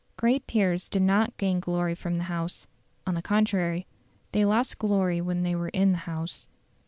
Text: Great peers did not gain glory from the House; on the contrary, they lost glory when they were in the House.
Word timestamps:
Great 0.17 0.47
peers 0.47 0.89
did 0.89 1.03
not 1.03 1.37
gain 1.37 1.59
glory 1.59 1.93
from 1.93 2.17
the 2.17 2.23
House; 2.23 2.65
on 3.05 3.13
the 3.13 3.21
contrary, 3.21 3.85
they 4.31 4.43
lost 4.43 4.79
glory 4.79 5.21
when 5.21 5.43
they 5.43 5.53
were 5.53 5.69
in 5.69 5.91
the 5.91 5.97
House. 6.09 6.47